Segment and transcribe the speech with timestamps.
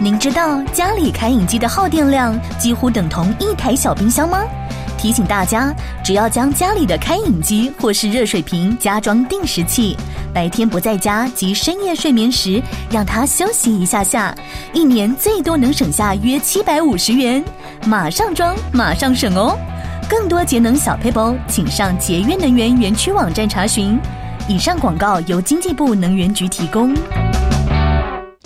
[0.00, 4.44] 您知道家里开饮机的耗电量几乎等同一台小冰箱吗？
[4.96, 5.74] 提醒大家，
[6.04, 9.96] 只要将家里的开饮机或是热水瓶加装定时器，
[10.32, 12.62] 白天不在家及深夜睡眠时，
[12.92, 14.32] 让它休息一下下，
[14.72, 17.44] 一年最多能省下约七百五十元。
[17.84, 19.58] 马上装，马上省哦！
[20.08, 23.98] 更多节能小配包，请上节约能源园区网站查询。
[24.46, 26.94] 以上广告由经济部能源局提供。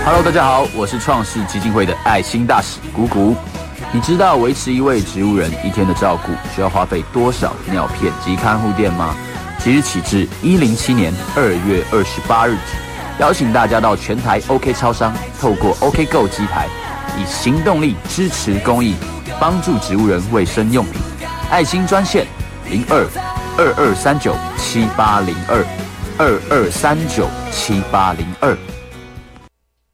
[0.00, 3.36] Hello，大家好，我是创世基金会的爱心大使谷谷。
[3.92, 9.14] 你知道维持一位植物人一天的照顾需要花费多少尿片及看护垫吗？
[9.60, 16.66] 即日起至一零七年二月二十八日止，邀请大家到全台 OK 超商，透过 OK Go 机台，
[17.16, 18.96] 以行动力支持公益，
[19.38, 21.00] 帮助植物人卫生用品。
[21.48, 22.26] 爱心专线
[22.68, 23.06] 零二
[23.56, 25.64] 二二三九七八零二
[26.18, 28.56] 二二三九七八零二。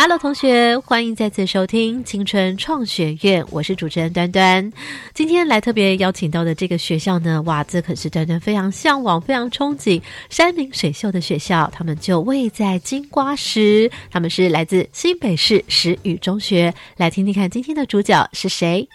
[0.00, 4.72] Hello，同学，欢迎再次收听青春创学院，我是主持人端端。
[5.12, 10.00] 今天来特别邀请到的这个学校呢，哇，这可是端端非常向往、非常憧憬
[10.30, 11.68] 山明水秀的学校。
[11.74, 16.72] 他们就位在金瓜石，他们是来自新北市石宇中学。
[16.96, 18.88] 来听听看，今天的主角是谁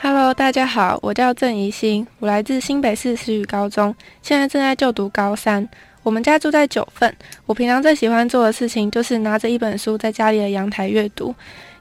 [0.00, 5.68] ？Hello，大家好，我叫郑怡欣，我来自新北市石宇高中，现在正在就读高三。
[6.06, 7.12] 我们家住在九份，
[7.46, 11.34] 我平常最喜欢做的事情就是拿着一本书在家里的阳台阅读，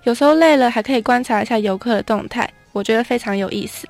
[0.04, 3.88] 有时候累了还可以观察一下游客的动态，我觉得非常有意思。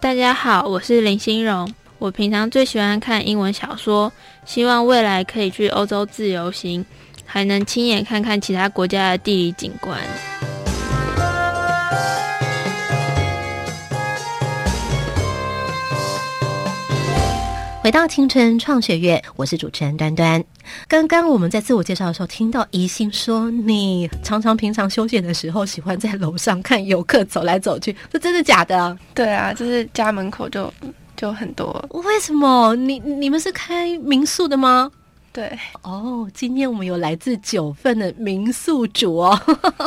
[0.00, 4.12] 大家好，我是林心荣，我平常最喜欢看英文小说，
[4.44, 6.84] 希望未来可以去欧洲自由行，
[7.24, 9.96] 还能亲眼看看其他国家的地理景观。
[17.80, 20.42] 回到青春创学院，我是主持人端端。
[20.88, 28.98] 刚刚我们在自我介绍的时候，听到宜兴说，你常常平常休闲的时候，喜欢在楼上看游客走来走去，这真的假的？
[29.14, 30.72] 对啊，就是家门口就
[31.16, 31.82] 就很多。
[31.90, 32.74] 为什么？
[32.74, 34.90] 你你们是开民宿的吗？
[35.32, 35.56] 对。
[35.82, 39.40] 哦，今天我们有来自九份的民宿主哦。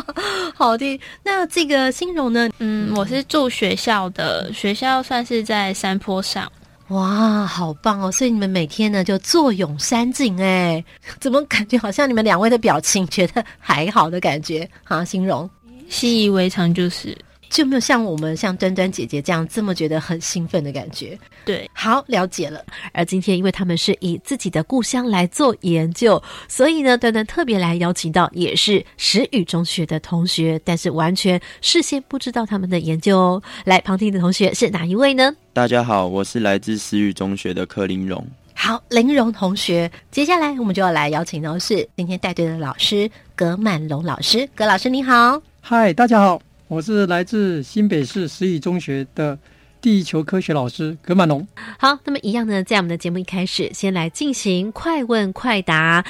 [0.56, 2.50] 好的，那这个新荣呢？
[2.60, 6.50] 嗯，我是住学校的，学校算是在山坡上。
[6.92, 8.12] 哇，好棒哦！
[8.12, 10.84] 所以你们每天呢就坐拥山景哎，
[11.22, 15.04] 怎么感觉好像你们两位的表情觉得还好的感觉啊？
[15.06, 15.50] 形容
[15.90, 17.18] 习以为常就是。
[17.52, 21.20] 就没有像我们像端端姐姐这样这么觉得很兴奋的感觉。
[21.44, 22.64] 对，好了解了。
[22.94, 33.44] 而今天因为他们是以自己的故乡来做研究，所以呢，端端特别来邀请到也是石宇中学的同学，但是完全事先不知道他们的研究哦。
[33.66, 35.36] 来旁听的同学是哪一位呢？
[35.52, 38.26] 大家好，我是来自石宇中学的柯林荣。
[38.54, 44.48] 好，林荣同学，接下来我们就要来邀请到是今天带队的老师葛满龙老师。
[44.56, 46.51] 葛老师你好，嗨，大家好。
[46.72, 49.38] 我是来自新北市实语中学的
[49.82, 51.46] 地球科学老师葛满龙。
[51.78, 56.06] 好，那么一样呢，在我们的节目一开始，先来进行快问快答。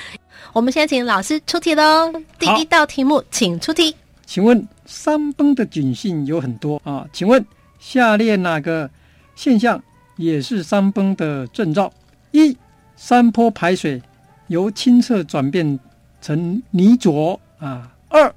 [0.54, 2.14] 我们先请老师出题喽。
[2.38, 3.96] 第一道题目，请出题。
[4.28, 7.08] 请问山崩的警讯有很多啊？
[7.12, 7.44] 请问
[7.80, 8.88] 下列哪个
[9.34, 9.82] 现象
[10.16, 11.92] 也是山崩的征兆？
[12.30, 12.56] 一、
[12.96, 14.00] 山坡排水
[14.46, 15.80] 由清澈转变
[16.22, 17.92] 成泥浊啊。
[18.10, 18.32] 二，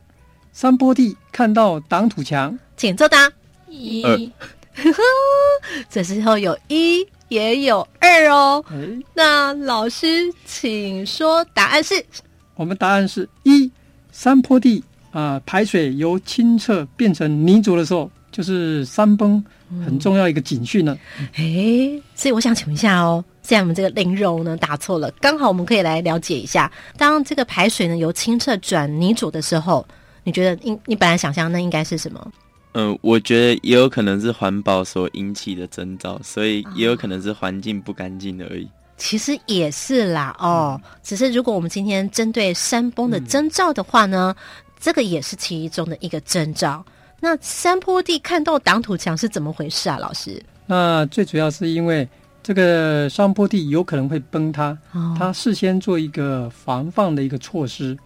[0.54, 3.28] 山坡地看到挡土墙，请作答。
[3.68, 4.04] 一。
[4.04, 4.16] 二。
[5.90, 8.64] 这时候有一也有二哦。
[8.70, 8.76] 哎，
[9.14, 12.06] 那老师，请说答案是？
[12.54, 13.68] 我们答案是一，
[14.12, 19.44] 山坡地啊、排水由清澈变成泥浊的时候，就是山崩
[19.84, 20.96] 很重要一个警讯了。
[21.34, 29.84] 诶，所以我想请问一下哦，现在我们这个林荣呢打错了，刚好我们可以来了解一下，当这个排水呢由清澈转泥浊的时候，
[30.24, 32.32] 你觉得应你本来想象那应该是什么？
[32.72, 38.68] 嗯，我觉得也有可能是环保所引起的征兆，所以也有可能是环境不干净而已。
[38.96, 44.34] 其实也是啦，哦，只是如果我们今天针对山崩的征兆的话呢，
[44.80, 46.84] 这个也是其中的一个征兆。
[47.20, 49.96] 那山坡地看到挡土墙是怎么回事啊？
[49.98, 52.08] 老师，那最主要是因为
[52.42, 57.98] 这个山坡地有可能会崩塌，哦它事先做一个防范的一个措施诶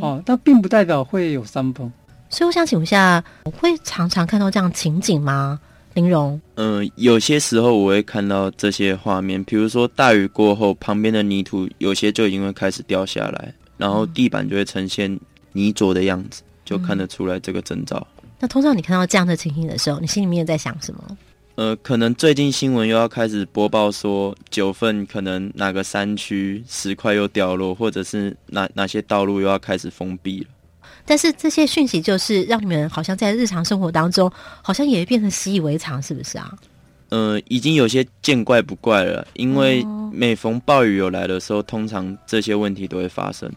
[0.00, 1.90] 哦，但并不代表会有山崩。
[2.28, 5.60] 所以我想请问一下，我会常常看到这样情景吗？
[5.94, 15.20] 林荣，嗯，有些时候我会看到这些画面，比如说大雨过后，旁边的泥土有些就已经会开始掉下来，然后地板就会呈现
[15.52, 18.06] 泥浊的样子，就看得出来这个征兆。
[18.38, 21.04] 那通常你看到这样的情形的时候，你心里面在想什么？
[21.62, 30.46] 呃，可能最近新闻又要开始播报说九份可能哪个山区石块又掉落，或者是哪哪些道路又要开始封闭了。
[31.06, 34.28] 但是这些讯息就是让你们好像在日常生活当中，
[34.60, 36.52] 好像也变成习以为常，是不是啊？
[37.10, 43.48] 呃，已经有些见怪不怪了，因为哦每逢暴雨有来的时候，通常这些问题都会发生。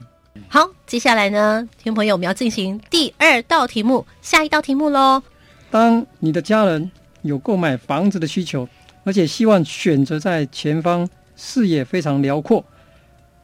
[0.48, 5.24] 好，接下来呢，听众朋友，我们要进行第二道题目，下一道题目喽。
[5.72, 6.92] 当你的家人
[7.26, 8.68] 有购买房子的需求，
[9.04, 12.64] 而且希望选择在前方视野非常辽阔、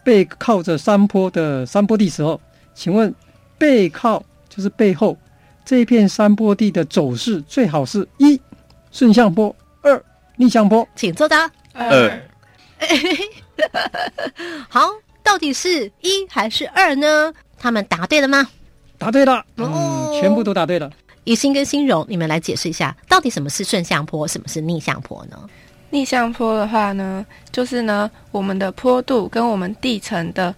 [0.04, 2.40] 背靠着山坡的山坡地时候，
[2.74, 3.14] 请问
[3.58, 5.18] 背靠就是背后
[5.66, 8.40] 这一片山坡地的走势最好是一
[8.92, 10.04] 顺向坡，二
[10.38, 10.88] 逆向坡。
[10.96, 11.52] 请作答。
[11.74, 12.22] 二
[14.68, 14.90] 好，
[15.24, 17.34] 到底是一还是二呢？
[17.58, 18.48] 他们答对了吗？
[18.98, 20.92] 答对了，哦嗯，全部都答对了。
[21.24, 25.38] 以心跟心荣，你们来解释一下，到底什么是顺向坡，什么是逆向坡呢？
[25.90, 30.54] 逆向坡的话呢，就是呢我们的坡度跟我们地层的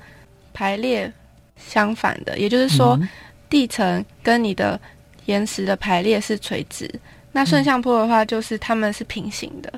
[0.53, 1.11] 排列
[1.57, 3.09] 相反的，也就是说，嗯
[3.49, 4.79] 地层跟你的
[5.25, 6.89] 岩石的排列是垂直。
[7.31, 9.71] 那顺向坡的话，就是它们是平行的。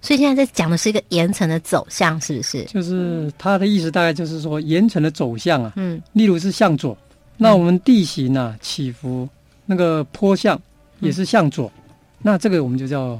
[0.00, 2.64] 所以现在在讲的是一个岩层的走向，是不是？
[2.64, 6.96] 就是它的意思大概就是说岩层的走向啊，嗯，例如是向左，
[7.36, 9.28] 那我们地形啊起伏，
[9.70, 10.60] 那个坡向
[10.98, 11.70] 也是向左，
[12.22, 13.16] 那这个我们就叫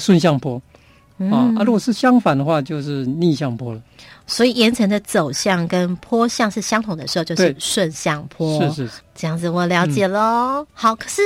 [0.00, 1.62] 顺向坡啊嗯啊。
[1.62, 3.80] 如果是相反的话，就是逆向坡了。
[4.26, 8.60] 所以岩层的走向跟坡向是相同的时候，就是顺向坡。
[8.62, 10.66] 是是是，这样子我了解喽。
[10.72, 11.22] 好，可是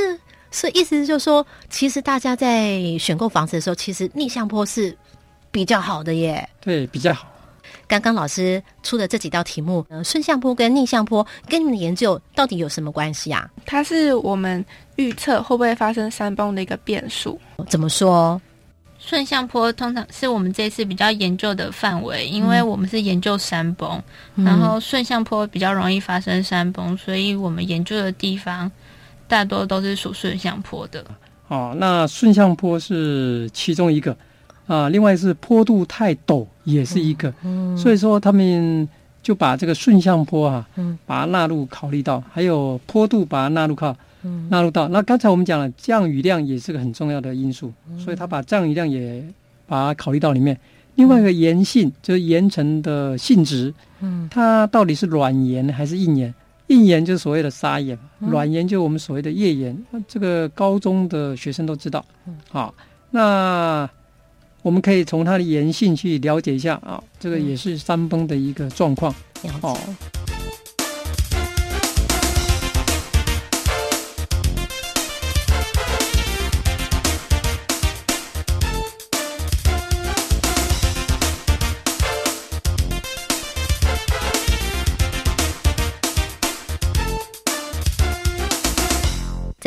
[0.50, 4.94] 所以意思就是说，其实大家在选购房子的时候，其实逆向坡是
[5.50, 6.46] 比较好的耶。
[6.60, 7.26] 对，比较好。
[7.88, 13.48] 刚刚老师出的这几道题目，呃，顺向坡跟逆向坡跟你们的研究到底有什么关系啊？
[13.64, 14.64] 它是我们
[14.96, 17.38] 预测会不会发生山崩的一个变数。
[17.68, 18.40] 怎么说？
[18.98, 24.02] 顺向坡通常是我们这次比较研究的范围，因为我们是研究山崩，
[24.34, 28.68] 然后顺向坡比较容易发生山崩，所以我们研究的地方
[29.28, 31.04] 大多都是属顺向坡的。
[31.48, 34.16] 哦，那顺向坡是其中一个
[34.66, 38.88] 啊，另外是坡度太陡也是一个，嗯所以说他们
[39.22, 44.88] 就把这个顺向坡啊，嗯把它纳入考虑到，还有坡度把它纳入考嗯纳入到。
[44.88, 49.24] 那刚才我们讲了，降雨量也是个很重要的因素，所以他把降雨量也
[49.66, 50.58] 把它考虑到里面。
[50.96, 56.34] 另外一个岩性就是岩层的性质，嗯它到底是软岩还是硬岩？
[56.68, 59.76] 硬岩就是所谓的砂岩，软岩就是我们所谓的页岩。
[60.08, 62.04] 这个高中的学生都知道。
[62.50, 62.74] 好，
[63.10, 63.88] 那
[64.66, 69.14] 我们可以从它的岩性去了解一下啊，这个也是山崩的一个状况。
[69.62, 69.78] 哦，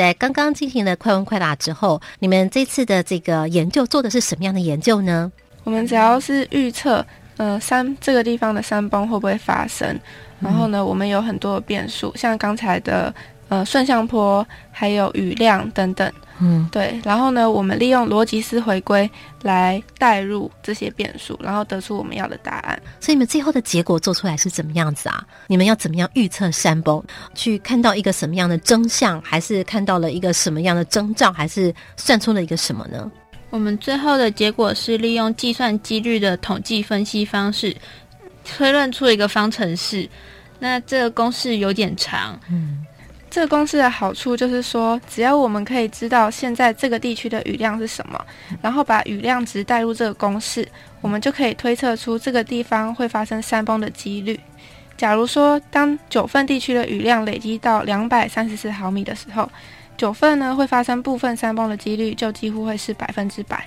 [0.10, 5.32] 在刚刚进行了快问快答之后，你们这次的这个研究做的是什么样的研究呢？
[5.64, 7.06] 我们只要是预测，
[7.38, 10.00] 呃，山这个地方的山崩会不会发生，
[10.40, 13.14] 然后呢，我们有很多的变数，像刚才的
[13.50, 17.00] 呃顺向坡，还有雨量等等，嗯，对。
[17.04, 19.10] 然后呢，我们利用逻辑思回归
[19.42, 22.82] 来代入这些变数，然后得出我们要的答案。
[23.00, 25.24] 所以你们最后的结果做出来是怎么样子啊？
[25.48, 27.04] 你们要怎么样预测山崩？
[27.36, 33.12] 去看到一个什么样的真相，还是看到了一个什么样的征兆，还是算出了一个什么呢？
[33.50, 37.76] 我们最后的结果是利用计算几率的统计分析方式，
[38.46, 40.08] 推论出一个方程式。
[40.60, 42.86] 那这个公式有点长，嗯。
[43.30, 48.20] 这个公式的好处就是说，只要我们可以知道现在这个地区的雨量是什么，
[48.62, 50.68] 然后把雨量值带入这个公式，
[51.00, 54.40] 我们就可以推测出这个地方会发生山崩的几率。
[54.98, 59.50] 假如说，当九份地区的雨量累积到两百三十四毫米的时候，
[59.96, 63.66] 九份呢会发生部分山崩的几率就几乎会是百分之百。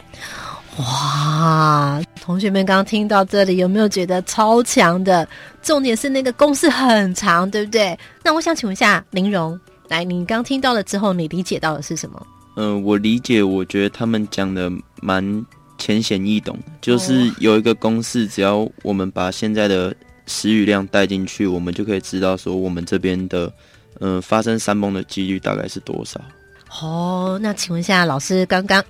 [0.79, 5.29] 哇，同学们刚刚听到这里，有没有觉得超强的？
[5.63, 7.97] 重点是那个公式很长，对不对？
[8.25, 12.27] 那我想请问一下林荣，来，你刚听到了之后，你理解到的是什么？
[12.57, 15.45] 嗯，我理解，我觉得他们讲的蛮
[15.77, 19.95] 浅显易懂，就是有一个公式，只要我们把现在的
[20.27, 23.53] 时雨量带进去，我们就可以知道说我们这边的
[24.01, 26.19] 嗯发生山崩的几率大概是多少。
[26.81, 28.83] 哦，那请问一下老师，刚刚。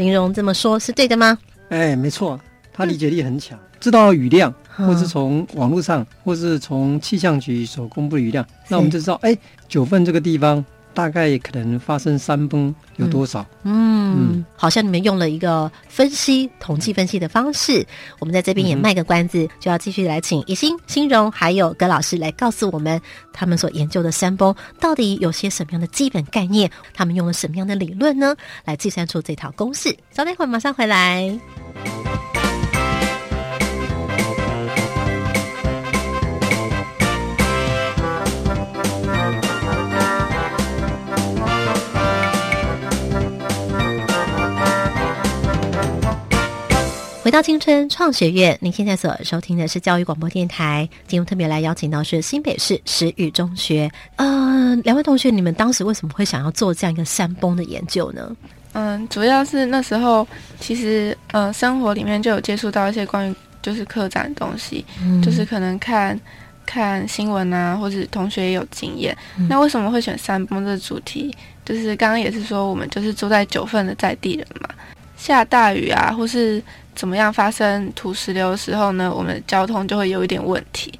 [0.00, 1.36] 林荣这么说，是对的吗？
[1.68, 2.40] 哎，没错，
[2.72, 9.36] 他理解力很强，知道雨量，或是从网络上，或是从气象局所公布的雨量，那我们就知道，哎，
[9.68, 10.64] 九份这个地方。
[10.92, 13.46] 大概可能发生山崩有多少？
[13.62, 17.86] 嗯，好像你们用了一个分析、统计分析的方式。
[18.18, 23.00] 我们在这边也卖个关子，就要继续来请一心、欣荣还有葛老师来告诉我们，
[23.32, 26.70] 他们所研究的山崩到底有些什么样的基本概念？
[26.92, 28.34] 他们用了什么样的理论呢？
[28.64, 29.96] 来计算出这套公式。
[30.10, 31.38] 稍等一会儿，马上回来。
[47.30, 50.88] 回到青春创学院，您现在所收听的是教育广播电台。
[51.06, 53.88] 今天特别来邀请到是新北市石宇中学。
[54.16, 58.36] 呃，两位同学，你们当时为什么会想要做这样一个山崩的研究呢？
[58.72, 60.26] 嗯，主要是那时候
[60.58, 64.84] 其实呃，生活里面就有接触到一些关于就是客栈的东西，
[65.22, 66.20] 就是可能看
[66.66, 69.16] 看新闻啊，或者同学也有经验。
[69.48, 71.32] 那为什么会选山崩这个主题？
[71.64, 74.68] 就是刚刚也是说，我们就是住在九份的在地人嘛，
[75.16, 76.60] 下大雨啊，或是
[76.94, 80.92] 怎么样发生土石流的时候呢，我们交通就会有一点问题，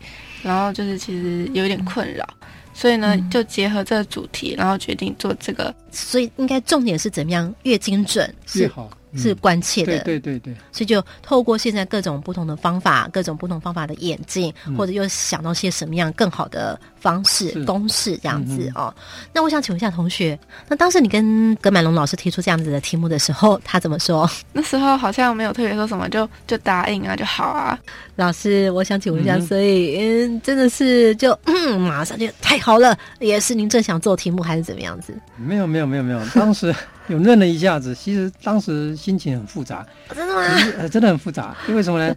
[0.43, 2.27] 然后就是其实有一点困扰，
[2.73, 5.75] 所以呢就结合这个主题，然后决定做这个。
[5.91, 8.91] 所以应该重点是怎么样越精准越好。
[9.17, 18.95] 是关切的，对对对，所以就透过现在各种不同的方法，各种不同方法的演进，或者又想到些什么样更好的方式、公式这样子哦。
[19.33, 20.39] 那我想请问一下同学，
[20.69, 24.31] 那当时你跟葛满龙老师提出这样子的题目的时候，他怎么说？
[24.53, 27.79] 那时候好像没有特别说什么，就就答应啊就好啊。
[28.17, 35.15] 老师，我想请问一下，所以嗯，真的是就嗯，马上就太好了，也是您正想做题目还是怎么样子？
[35.37, 36.75] 没有没有没有没有，当时。
[37.11, 40.43] 有愣了一下子，其实当时心情很复杂，真的吗？
[40.79, 42.15] 呃，真的很复杂，因为什么呢？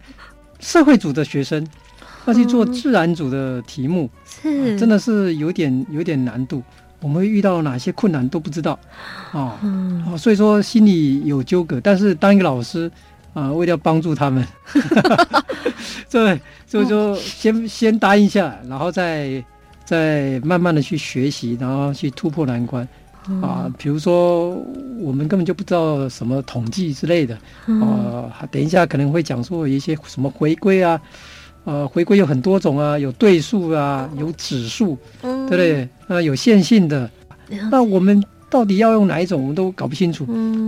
[0.59, 1.67] 社会组的学生
[2.25, 6.61] 要去做自然组的题目，是真的是有点有点难度。
[7.01, 8.79] 我们会遇到哪些困难都不知道，
[9.31, 9.57] 哦，
[10.07, 11.81] 哦，所以说心里有纠葛。
[11.81, 12.89] 但是当一个老师
[13.33, 14.47] 啊，为了要帮助他们，
[16.09, 19.43] 对，所以说先先答应下来，然后再
[19.83, 22.87] 再慢慢的去学习，然后去突破难关。
[23.41, 24.51] 啊，比如说
[24.99, 27.37] 我们根本就不知道什么统计之类的，
[27.81, 30.99] 啊，等一下可能会讲说一些什么回归啊，
[31.63, 35.87] 呃，回归有很多种啊，有对数啊，有指数，对不对？
[36.07, 37.09] 啊，有线性的，
[37.71, 38.23] 那我们。
[38.53, 40.27] 到底要用哪一种，我们都搞不清楚，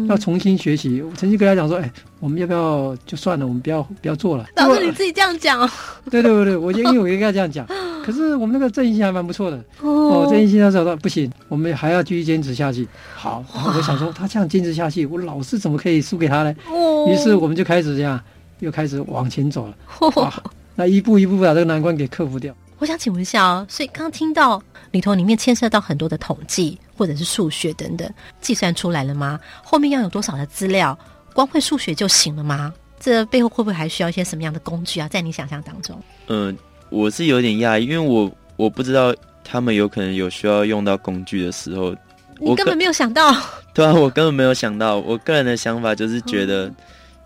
[0.10, 1.04] 要重新学习。
[1.04, 5.60] 我曾经跟他讲说：“哎，我们要不要就算了，我们不要不要做了。”老师你自己这样讲。
[6.10, 7.64] 对对对对，我因为我跟他这样讲，
[8.04, 9.64] 可是我们那个郑义兴还蛮不错的。
[9.82, 12.88] 哦，郑义兴他说到不行，我们还要继续坚持下去。
[13.14, 16.52] 好，然后我想说他这样坚持下去，我老师怎么可以输给他呢？
[16.72, 18.20] 哦，于是我们就开始这样，
[18.62, 19.76] 又开始往前走了。
[20.16, 20.34] 哇，
[20.74, 22.52] 那一步一步把这个难关给克服掉。
[22.80, 26.78] 我想请问一下哦，所以刚刚听到里头里面牵涉到很多的统计。
[26.98, 29.38] 或者是数学等等，计算出来了吗？
[29.62, 30.98] 后面要有多少的资料？
[31.34, 32.74] 光会数学就行了吗？
[33.02, 35.08] 这背后会不会还需要一些什么样的工具啊？
[35.10, 36.02] 在你想象当中？
[36.28, 36.58] 嗯，
[36.90, 39.14] 我是有点讶异，因为我我不知道
[39.44, 41.94] 他们有可能有需要用到工具的时候，
[42.40, 43.36] 我根本没有想到。
[43.74, 44.98] 对啊，我根本没有想到。
[45.00, 46.72] 我个人的想法就是觉得，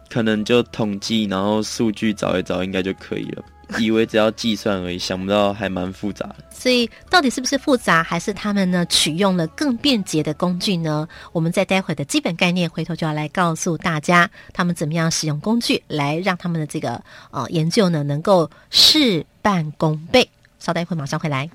[0.10, 3.44] 可能就统计，然后数据找一找，应该就可以了。
[3.78, 6.36] 以为只要计算而已，想不到还蛮复杂的。
[6.50, 11.08] 所以到底是不是复杂，还是他们呢取用了更便捷的工具呢？
[11.32, 20.28] 我们在待会的基本概念，回头就要来告诉大家，他们怎么样使用工具来让他们的这个呃研究呢能够事半功倍。
[20.60, 21.50] 稍待一会，马上回来。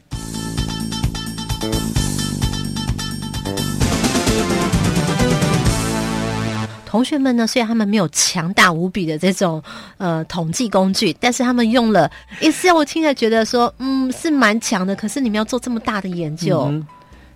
[6.95, 9.61] 同学们呢，虽然他们没有强大无比的这种
[9.99, 12.09] 呃统计工具，但是他们用了
[12.41, 14.95] Excel，我听着觉得说，嗯，是蛮强的。
[14.95, 16.87] 可是你们要做这么大的研究，嗯，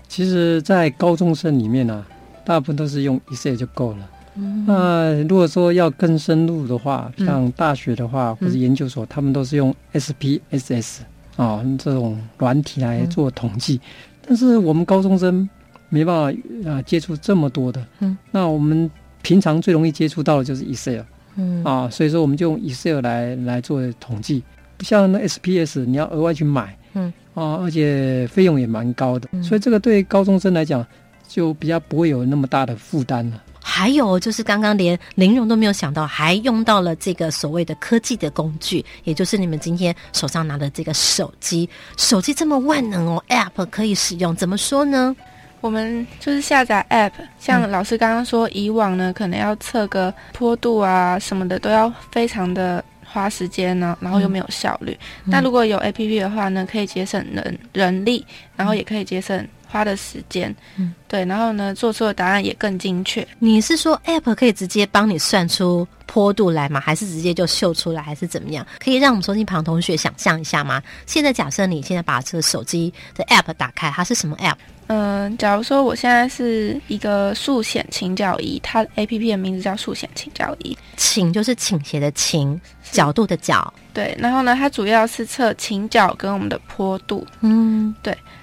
[0.08, 2.06] 其实，在高中生里面呢、
[2.44, 4.10] 大部分都是用 Excel 就够了。
[4.36, 10.98] 嗯那如果说要更深入的话，嗯像大学的话、或者研究所，他们都是用 SPSS
[11.34, 13.80] 啊、这种软体来做统计。
[14.24, 15.48] 但是我们高中生
[15.88, 17.84] 没办法啊、接触这么多的。
[17.98, 18.88] 嗯，那我们
[19.22, 21.02] 平常最容易接触到的就是 Excel
[21.36, 24.42] 嗯啊，所以说我们就用 Excel 来来做统计，
[24.76, 26.76] 不像那 SPS 你要额外去买。
[26.94, 30.84] 嗯啊，而且费用也蛮高的，嗯所以这个对高中生来讲
[31.28, 33.40] 就比较不会有那么大的负担了。
[33.60, 41.68] 还有就是刚刚连林荣都没有想到，还用到了这个所谓的科技的工具，也就是你们今天手上拿的这个手机。
[41.96, 45.14] 手机这么万能哦，App 可以使用，怎么说呢？
[45.60, 54.96] 我们就是下载 App，像老师刚刚说，以往呢可能要测个坡度啊什么的，都要非常的花时间呢，然后又没有效率。
[55.24, 58.24] 那如果有 APP 的话呢，可以节省人人力，
[58.56, 63.26] 然后也可以节省花的时间，嗯对，然后呢做出的答案也更精确。
[63.38, 66.80] 你是说 App 可以直接帮你算出坡度来吗？
[66.80, 68.66] 还是直接就秀出来，还是怎么样？
[68.78, 70.82] 可以让我们收听旁同学想象一下吗？
[71.06, 74.56] 现在假设你现在把这个手机的 App 打开，它是什么 App？
[74.88, 80.76] 嗯，假如说我现在是一个速显倾角仪，它 A P P 的名字叫速显倾角仪。
[80.96, 82.58] 倾就是倾斜的倾，
[82.90, 83.72] 角度的角。
[83.92, 87.26] 对，然后呢，它主要是测倾角跟我们的坡度。
[87.40, 87.94] 嗯，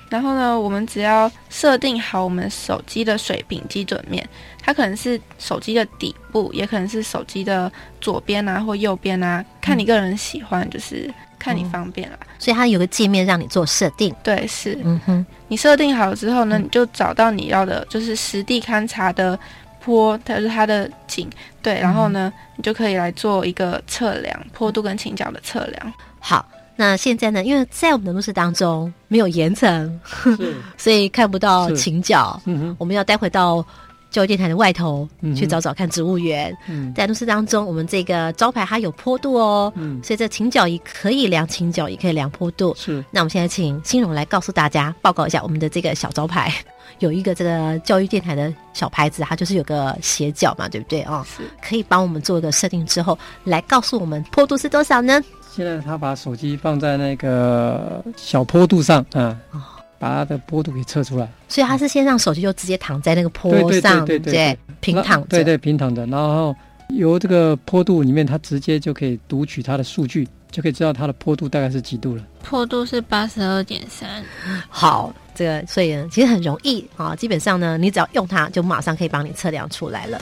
[0.09, 4.27] 然后呢，我们只要设定好我们手机的水平基准面，
[4.61, 12.17] 它可能是手机的底部，也可能是手机的左边啊或右边啊，看你个人喜欢，就是看你方便啦。
[12.37, 14.13] 所以它有个界面让你做设定。
[14.23, 19.37] 对，是嗯哼，你设定好之后呢，你就找到你要的，就是实地勘察的
[19.81, 21.27] 坡，它是它的景，
[21.63, 25.93] 对，然后呢，你就可以来做一个测量坡度跟倾角的测量。
[26.19, 26.45] 好。
[26.75, 27.43] 那现在呢？
[27.43, 29.99] 因为在我们的录制当中没有岩层，
[30.77, 32.39] 所以看不到是倾角。
[32.45, 33.65] 嗯，我们要待会到
[34.11, 36.55] 教育电台的外头、嗯去找找看植物园。
[36.67, 42.73] 嗯在录制当中，我们这个招牌它有坡度哦，嗯，所以这倾角仪可以量倾角，也可以量坡度。
[42.77, 46.53] 是，那我们现在请新荣来告诉大家，报告一下我们的这个小招牌，
[46.99, 51.25] 有一个这个教育电台的小牌子，它就是有个斜角嘛，对不对哦？
[51.25, 55.21] 是可以帮我们做一个设定之后，来告诉我们坡度是多少呢？
[55.55, 59.61] 现在他把手机放在那个小坡度上啊，哦
[59.97, 64.59] 把它的坡度给测出来，所以他是先让手机就直接躺在那个坡对对对上，对对不对对？
[64.81, 66.53] 平躺着，对对，平躺着，然后
[66.89, 72.21] 由这个坡度里面，它直接就可以读取它的数据，就可以知道它的坡度大概是几度了。
[72.43, 74.21] 坡度是八十二点三，
[74.67, 80.21] 好，这个所以呢，其实很容易啊，基本上呢，你只要用它，就马上可以帮你测量出来了。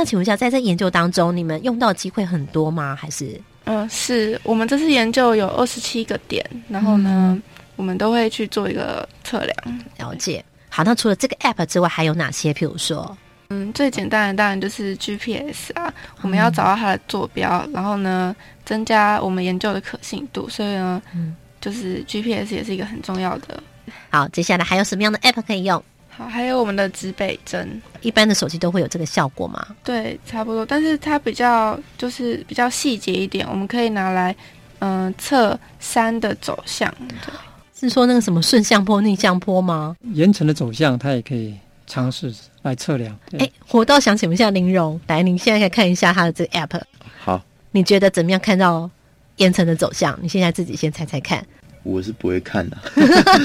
[0.00, 2.96] 想请问一下，在这研究当中，你们用到的机会很多吗？
[2.98, 7.38] 还是嗯，是我们这次研究有二十七个点，然后呢，
[7.76, 9.80] 我们都会去做一个测量。
[9.98, 10.42] 了解？
[10.70, 12.50] 好，那除了这个 app 之外，还有哪些？
[12.52, 13.16] 譬如说，
[13.50, 18.34] 嗯，最简单的当然就是 GPS 啊，我们要找到它的坐标，然后呢，
[18.64, 20.48] 增加我们研究的可信度。
[20.48, 23.62] 所以呢，嗯就是 GPS 也是一个很重要的。
[24.08, 25.82] 好，接下来还有什么样的 app 可以用？
[26.10, 29.66] 好，还有我们的指北针，一般的手机都会有这个效果吗？
[29.82, 34.34] 对，差不多，但是它比较就是比较细节一点，我们可以拿来
[34.80, 36.92] 嗯、测山的走向。
[36.98, 37.32] 对
[37.78, 39.96] 是说那个什么顺向坡、逆向坡吗？
[40.12, 41.54] 岩层的走向，它也可以
[41.86, 43.16] 尝试来测量。
[43.30, 46.80] 对哎，我倒想请问一下林荣，来，您现在可以看一下它的这个 app，
[47.18, 48.38] 好，你觉得怎么样？
[48.38, 48.90] 看到
[49.36, 51.42] 岩层的走向，你现在自己先猜猜看。
[51.82, 52.76] 我是不会看的。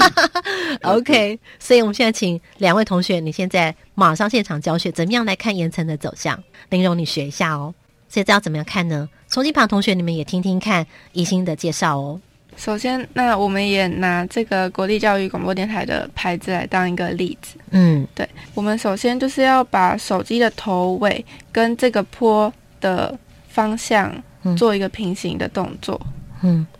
[0.82, 6.42] OK，所以我们现在请两位同学，你现在马上现场教学，怎么样来看岩层的走向？
[6.68, 7.74] 林荣，你学一下哦。
[8.08, 9.08] 所以这要怎么样看呢？
[9.28, 12.20] 手机旁同学，你们也听听看宜兴的介绍哦。
[12.56, 17.56] 首先，那我们也拿这个国立教育广播电台的牌子来当一个例子。
[17.70, 21.22] 嗯，对，我们首先就是要把手机的头尾
[21.52, 23.18] 跟这个坡的
[23.48, 24.14] 方向
[24.56, 26.00] 做一个平行的动作。
[26.02, 26.12] 嗯，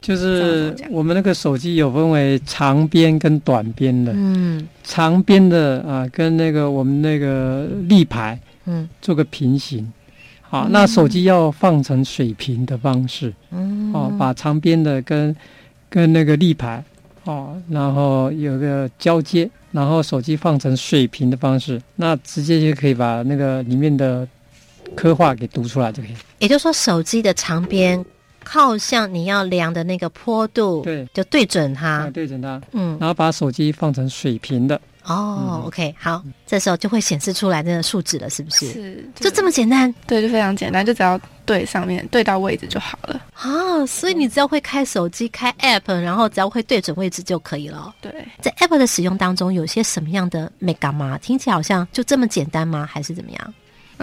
[0.00, 4.12] 就是我们那个手机有分为长边跟短边的。
[4.14, 9.92] 嗯，长边的啊，跟那个我们那个立牌，嗯，做个平行。
[10.48, 13.32] 好，那手机要放成水平的方式。
[13.50, 15.34] 嗯，哦，把长边的跟
[15.88, 16.84] 跟那个立牌，
[17.24, 24.26] 哦，然后有个交接，然后手机放成水平的方式，那直接就可以把那个里面的
[24.94, 26.12] 刻画给读出来就可以。
[26.38, 28.04] 也就是说，手机的长边
[28.48, 34.80] 靠向你要量的那个坡度，对，就对准它，啊，对准它，嗯，然后把手机放成水平的。
[35.02, 38.72] 哦，OK，好，这时候就会显示出来那个数值了，是不是？
[38.72, 39.92] 是，就这么简单？
[40.06, 43.20] 对，就非常简单，就只要对上面对到位置就好了。
[43.34, 47.94] 啊，所以你只要会开手机、开 App，然后只要会对准位置就可以了。
[48.00, 51.18] 对，在 App 的使用当中，有些什么样的 mega 吗？
[51.18, 52.88] 听起来好像就这么简单吗？
[52.88, 53.54] 还是怎么样？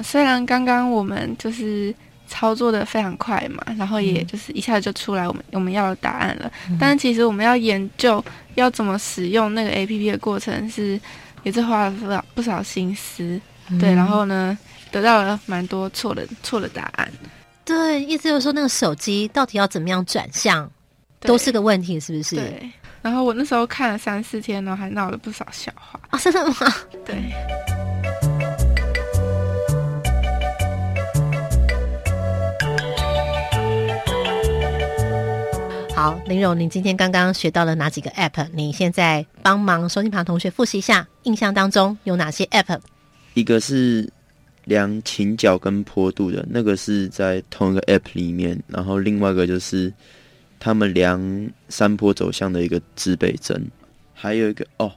[0.02, 1.94] 虽然刚刚我们就是
[2.28, 8.24] 操作的非常快嘛，然后也就是一下子就出来我们我们要的答案了，但是其实我们要研究
[8.56, 11.00] 要怎么使用那个 APP 的过程是
[11.44, 13.40] 也是花了不少不少心思，
[13.80, 14.58] 对，然后呢
[14.92, 17.12] 得到了蛮多错的错的答案。
[17.66, 20.70] 对，意思就是说那个手机到底要怎么样转向，
[21.22, 22.36] 都是个问题，是不是？
[22.36, 22.72] 对。
[23.02, 26.20] 然后我那时候看了三四天呢，还闹了不少笑话啊！
[26.20, 26.74] 真的吗？
[27.06, 27.93] 对。
[35.96, 38.48] 好，林荣，你今天刚刚学到了哪几个 App？
[38.52, 42.80] 你现在帮忙收听旁同学复习一下，印象当中有哪些 App？
[43.36, 44.10] 一个是
[44.66, 49.94] 量倾角跟坡度的，那个是在同一个 App 里面，然后另外一个就是
[50.60, 51.22] 他们量
[51.70, 53.64] 山坡走向的一个指北针，
[54.16, 54.92] 还有一个哦，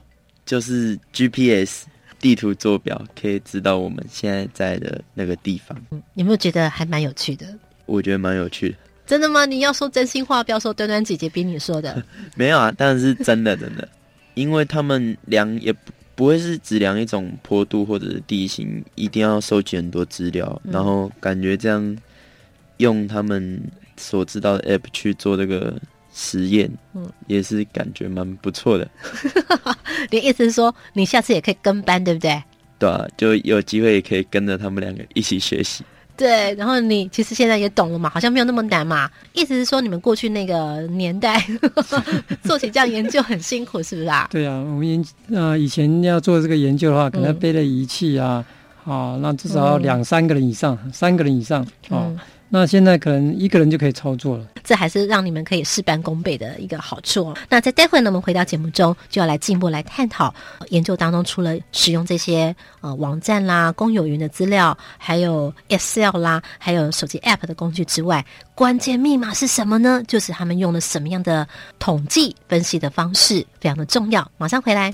[0.47, 1.85] 就是 GPS
[2.19, 5.79] 地图坐标，可以知道我们现在在的那个地方。
[5.91, 7.45] 嗯，有没有觉得还蛮有趣的？
[7.85, 8.75] 我觉得蛮有趣的。
[9.07, 9.45] 真的吗？
[9.45, 12.03] 你要说真心话，不要说端端姐姐逼你说的。
[12.35, 13.87] 没有啊，当然是真的，真的，
[14.35, 15.79] 因为他们量也不
[16.13, 21.97] 不会是只量一种坡度或者是地形，一定要收集很多资料，然后感觉这样
[22.77, 23.59] 用他们
[23.95, 25.79] 所知道的 app 去做这个
[26.13, 28.89] 实验，嗯，也是感觉蛮不错的。
[30.11, 32.43] 你意思是说，你下次也可以跟班，对不对？
[32.79, 35.83] 对啊，就有机会也可以跟着他们两个一起学习。
[36.17, 39.09] 对，然后你其实现在也懂了嘛，好像没有那么难嘛。
[39.33, 41.41] 意思是说，你们过去那个年代
[42.43, 44.27] 做起这样研究很辛苦，是不是啊？
[44.31, 48.43] 对啊，我们研啊以前要做这个研究的话，可能背的仪器啊，
[48.83, 52.11] 啊，那至少要两三个人以上，三个人以上哦。
[52.49, 57.37] 那现在可能一个人就可以操作了，这还是让你们可以事半功倍的一个好处哦。
[57.49, 60.33] 那在待会呢，我们回到节目中就要来进一步来探讨
[60.69, 70.01] 研究当中，除了使用这些呃网站啦、公有云的资料，还有 Excel 啦，还有手机 App 的工具之外，关键密码是什么呢？
[70.07, 71.47] 就是他们用了什么样的
[71.79, 74.29] 统计分析的方式，非常的重要。
[74.37, 74.93] 马上回来。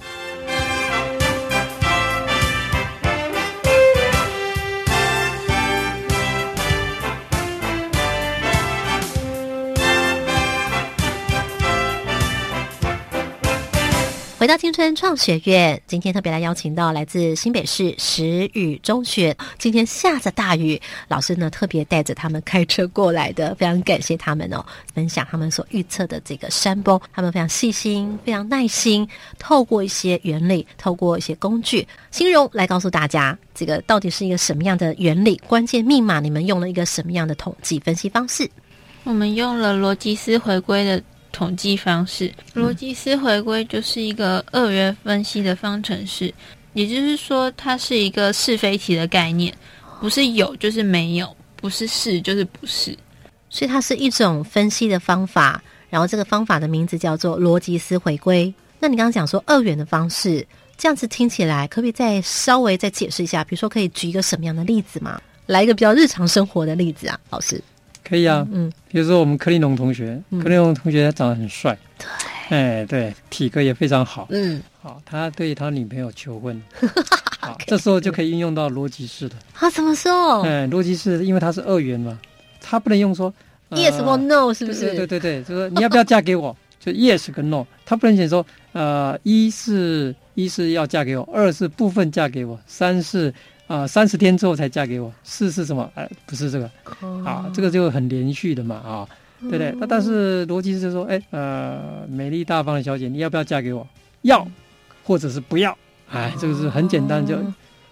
[14.43, 19.33] 回到青春创学院，今天特别来邀请到来自新北市石宇中学。
[19.57, 24.61] 今天下着大雨，老师呢特别带着他们开车过来的，非常感谢他们哦，
[24.93, 26.99] 分享他们所预测的这个山崩。
[27.13, 29.07] 他们非常细心，非常耐心，
[29.39, 35.41] 透过一些原理，透过一些工具，形容来告诉大家，这个到底是一个什么样的原理？
[35.47, 38.51] 关键密码，你们用了一个什么样的统计分析方式？
[39.05, 41.01] 我们用了逻辑思回归的。
[41.33, 46.33] 统计方式，逻辑思回归就是一个二元分析的方程式，
[46.71, 49.53] 也就是说，它是一个是非题的概念，
[49.99, 52.97] 不是有就是没有，不是是就是不是，
[53.49, 55.61] 所以它是一种分析的方法。
[55.89, 58.51] 然后这个方法的名字叫做逻辑思回归。
[58.79, 60.43] 那你刚刚讲说二元的方式，
[60.75, 63.43] 这样子听起来，可不可以再稍微再解释一下？
[63.43, 65.21] 比如说，可以举一个什么样的例子吗？
[65.45, 67.61] 来一个比较日常生活的例子啊，老师。
[68.03, 72.07] 可以啊，嗯，比如说我们柯立农同学，柯立农同学他长得很帅，对，
[72.49, 76.61] 哎，对，体格也非常好，嗯，好，他对他女朋友求婚，
[77.39, 80.41] 好，这时候就可以运用到逻辑式的，啊，怎么说？
[80.43, 82.19] 哎，逻辑式，因为它是二元嘛，
[82.59, 83.33] 他不能用说
[83.71, 84.93] yes or no，是不是？
[84.93, 86.55] 对对对对，就说你要不要嫁给我？
[86.79, 93.33] 就 yes 跟 no，他不能写说，呃，一是一是要嫁给我，二是部分嫁给我，三是。
[93.73, 95.89] 啊，三十天之后才嫁给我，四是什么？
[95.95, 96.69] 哎，不是这个，
[97.25, 99.07] 啊，这个就很连续的嘛，啊，
[99.41, 99.73] 对不对？
[99.79, 103.87] 那但是逻辑是说，哎，呃，美丽大方的小姐，你要不要嫁给我？
[104.21, 104.47] 要，
[105.03, 105.75] 或者是不要？
[106.11, 107.35] 哎，这个是很简单，就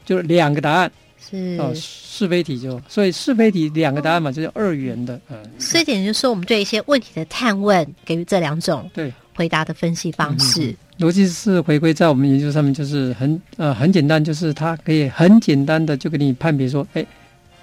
[0.06, 0.92] 就两个答案。
[1.20, 5.20] 是哦，是非题就所以是非题两个答案嘛，就是二元的。
[5.30, 10.76] 嗯，所以点就是说，我们对一些问题的探问，给予这两种对回答的分析方式。
[11.02, 17.04] 逻辑是回归在我们研究上面，就是很呃很简单，就是它可以很简单的就给你判别说，哎，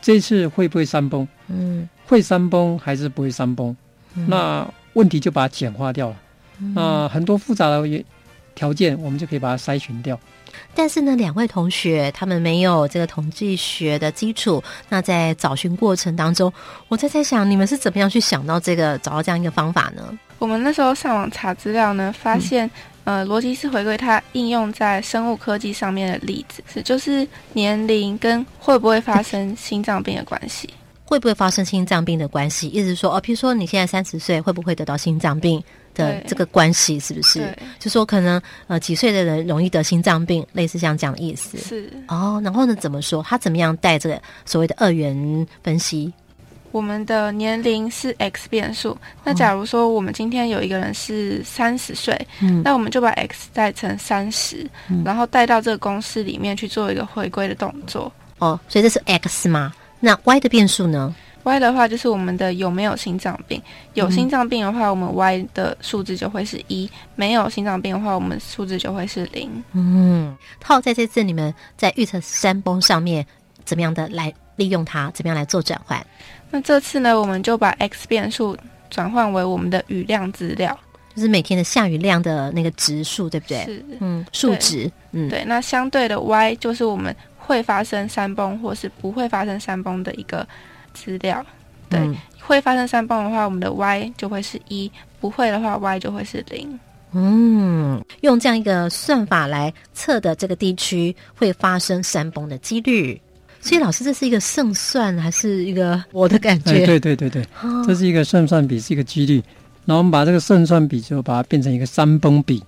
[0.03, 1.27] 这次会不会山崩？
[1.47, 3.75] 嗯，会山崩还是不会山崩？
[4.27, 6.17] 那问题就把它简化掉了。
[6.75, 8.05] 那很多复杂的
[8.57, 10.19] 条件，我们就可以把它筛选掉。
[10.75, 16.53] 但是呢，两位同学他们没有这个统计学的基础，那在找寻过程当中，
[16.89, 20.03] 我在在想，你们是怎么样去想到这个找到这样一个方法呢？
[20.41, 22.69] 我们那时候上网查资料呢，发现，
[23.09, 30.69] 呃，逻辑式回归它应用在生物科技上面的例子是，就是年龄跟会不会发生心脏病的关系，
[31.07, 35.65] 会不会发生心脏病的关系，意思是说，哦，譬如说你现在三十岁，会不会得到心脏病？
[35.95, 37.41] 的这个关系是不是？
[37.79, 41.57] 就说可能呃几岁的人容易得心脏病，类似像这样的意思。
[41.57, 43.23] 是哦，然后呢怎么说？
[43.23, 46.13] 他怎么样带这个所谓的二元分析？
[46.71, 48.97] 我们的年龄是 x 变数。
[49.25, 54.69] 那假如说我们今天有一个人是三十岁，嗯，那我们就把 x 代成三十，
[55.05, 58.13] 然后带到这个公式里面去做一个回归的动作。
[58.39, 59.73] 哦，所以这是 x 吗？
[60.01, 63.61] 那 y 的变数呢？Y 的话就是我们的有没有心脏病，
[63.95, 69.51] 有心脏病的话，我们 Y 的数字就会是一；没有心脏病的话，我们数字就会是零。
[69.73, 73.27] 嗯，套在这次你们在预测山崩上面，
[73.65, 75.11] 怎么样的来利用它？
[75.13, 76.07] 怎么样来做转换？
[76.51, 78.55] 那这次呢，我们就把 x 变数
[78.91, 80.79] 转换为我们的雨量资料，
[81.17, 83.65] 就是每天的下雨量的那个值数，对不对？
[83.65, 85.43] 是，嗯，数值，嗯，对。
[85.47, 90.47] 那相对的 Y 就是我们会发生山崩或是不会发生山崩的一个。
[90.95, 91.45] 资料，
[91.89, 92.01] 对，
[92.41, 94.91] 会发生山崩的话，我们的 y 就会是一；
[95.21, 96.77] 不会的话，y 就会是零。
[97.13, 103.21] 嗯，用这样一个算法来测的这个地区会发生山崩的几率。
[103.61, 106.87] 所以，老师，这是一个胜算还是一个我的感觉？
[106.87, 107.45] 对对对对，
[107.87, 109.43] 这是一个胜算比，是一个几率。
[109.85, 112.63] 然后我们把这个胜算比就把它变成一个山崩比。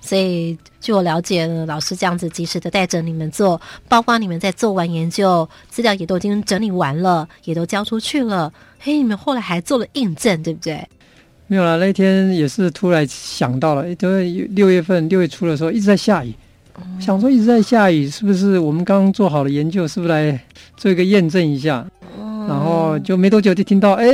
[0.00, 8.52] 所以，据我了解呢，老师这样子及时的带着你们做，包括你们在做完研究资料也都已经整理完了，也都交出去了。
[8.78, 10.86] 嘿，你们后来还做了印证，对不对？
[11.48, 16.32] 没有啦，那天也是突然想到了，因为六月份六月初的时候一直在下雨，
[17.00, 20.40] 想说一直在下雨，是不是我们刚刚做好了研究，是不是来
[20.76, 21.86] 做一个验证一下？
[22.48, 24.06] 然后就没多久就听到，哎，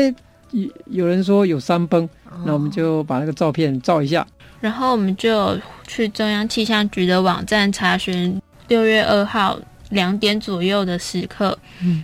[0.50, 2.08] 有有人说有山崩，
[2.44, 4.26] 那我们就把那个照片照一下。
[4.60, 9.58] 然后我们就去中央气象局的网站查询六月二号
[9.90, 12.02] 两点左右的时刻，嗯，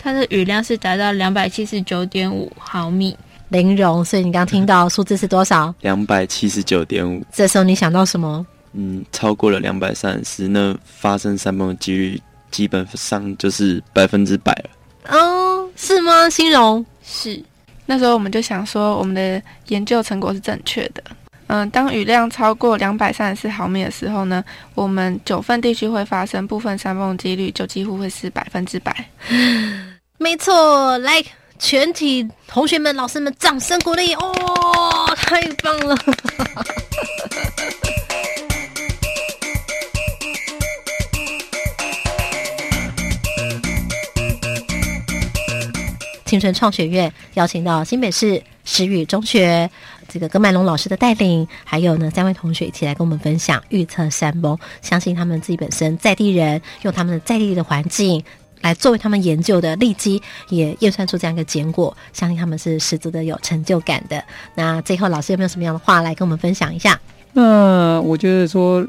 [0.00, 3.16] 它的雨量是达到两百七十九点五毫米，
[3.50, 4.04] 零容。
[4.04, 5.74] 所以你刚听到数字是多少？
[5.82, 7.22] 两百七十九点五。
[7.32, 8.44] 这时候你想到什么？
[8.72, 14.70] 嗯，超过了两百三十，那发生山崩的几率基本上就是百分之百了。
[15.16, 16.28] 哦，是吗？
[16.30, 17.42] 新荣是。
[17.86, 21.02] 那时候我们就想说，我们的研究成果是正确的。
[21.48, 24.44] 嗯，当雨量超过两百三十四毫米的时候呢，
[24.76, 28.94] 我们九份地区会发生部分山崩的几率就几乎会是百分之百。
[30.16, 31.20] 没错，来，
[31.58, 34.14] 全体同学们、老师们，掌声鼓励！
[34.14, 35.96] 哦，太棒了！
[46.30, 49.68] 青春创学院邀请到新北市石宇中学。
[50.08, 54.56] 这个葛麦龙老师的带领，还有呢三位同学一起来跟我们分享预测山崩。
[54.80, 58.22] 相信他们自己本身在地人，用他们的在地的环境
[58.60, 61.96] 来作为他们研究的利基，也验算出这样一个结果。
[62.12, 64.22] 相信他们是十足的有成就感的。
[64.54, 66.96] 那最后，老师有没有什么样的话来跟我们分享一下？
[67.32, 68.86] 那我觉得说，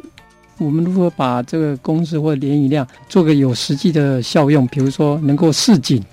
[0.60, 6.04] 我们如果把这个公式或连雨量做个有实际的效用，比如说能够示警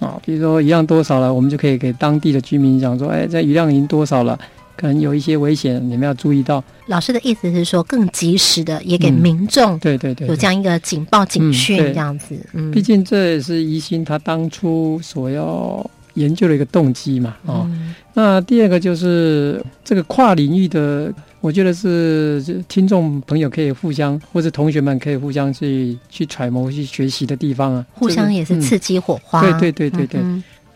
[0.00, 4.38] 啊，比如说一样多少了，我们就可以给当地的居民讲说，哎，这雨量已经多少了。
[4.76, 6.62] 可能有一些危险，你们要注意到。
[6.86, 12.38] 老师的意思是说，更及时的也给民众，对对对，有这样一个警报警讯这样子。
[12.52, 15.84] 嗯，毕竟这也是宜兴他当初所要
[16.14, 17.36] 研究的一个动机嘛。
[17.46, 17.68] 哦，
[18.14, 27.86] 那第二个就是这个跨领域的，我觉得是听众朋友可以互相，或者同学们可以互相去去揣摩、去学习的地方啊。
[27.94, 29.40] 互相也是刺激火花。
[29.40, 30.20] 对对对对对，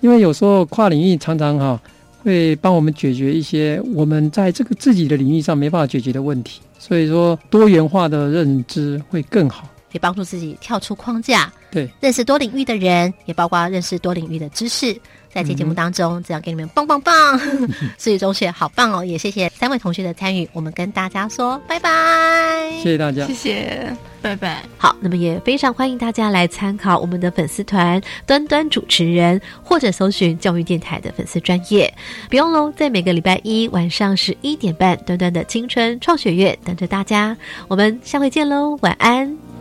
[0.01, 1.81] 因为有时候跨领域常常哈。
[2.25, 9.68] 会帮我们解决一些我们在这个自己的领域上没办法解决的问题，所以说多元化的认知会更好。
[9.90, 14.96] 可以帮助自己跳出框架，对，认识多领域的人，也包括认识多领域的知识。
[15.33, 17.40] 在这节目当中，只要给你们棒棒棒！
[17.97, 23.97] 思雨中学好棒哦，也谢谢三位同学的参与，我们跟大家说拜拜，谢谢大家，谢谢。
[24.21, 24.62] 拜拜。
[24.79, 31.92] 好，那么也非常欢迎大家来参考我们的粉丝团端端主持人，或者搜寻教育电台的粉丝专业。
[32.31, 37.37] 不用喽，在每个礼拜一晚上十一点半，端端的青春创学院等着大家。
[37.66, 39.52] 我们下回见喽，晚安。